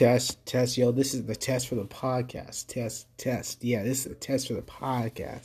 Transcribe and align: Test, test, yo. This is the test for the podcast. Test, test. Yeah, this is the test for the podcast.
Test, 0.00 0.46
test, 0.46 0.78
yo. 0.78 0.92
This 0.92 1.12
is 1.12 1.26
the 1.26 1.36
test 1.36 1.68
for 1.68 1.74
the 1.74 1.84
podcast. 1.84 2.68
Test, 2.68 3.06
test. 3.18 3.62
Yeah, 3.62 3.82
this 3.82 3.98
is 3.98 4.04
the 4.04 4.14
test 4.14 4.48
for 4.48 4.54
the 4.54 4.62
podcast. 4.62 5.36